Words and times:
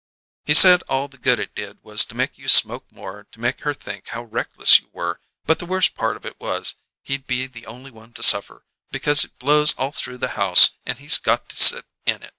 He 0.45 0.55
said 0.55 0.81
all 0.89 1.07
the 1.07 1.19
good 1.19 1.37
it 1.37 1.53
did 1.53 1.83
was 1.83 2.03
to 2.05 2.15
make 2.15 2.35
you 2.35 2.49
smoke 2.49 2.91
more 2.91 3.27
to 3.31 3.39
make 3.39 3.59
her 3.59 3.73
think 3.75 4.07
how 4.07 4.23
reckless 4.23 4.79
you 4.79 4.89
were; 4.91 5.19
but 5.45 5.59
the 5.59 5.65
worst 5.67 5.93
part 5.93 6.17
of 6.17 6.25
it 6.25 6.39
was, 6.39 6.73
he'd 7.03 7.27
be 7.27 7.45
the 7.45 7.67
only 7.67 7.91
one 7.91 8.11
to 8.13 8.23
suffer, 8.23 8.65
because 8.91 9.23
it 9.23 9.37
blows 9.37 9.75
all 9.77 9.91
through 9.91 10.17
the 10.17 10.29
house 10.29 10.71
and 10.87 10.97
he's 10.97 11.19
got 11.19 11.49
to 11.49 11.55
sit 11.55 11.85
in 12.07 12.23
it. 12.23 12.29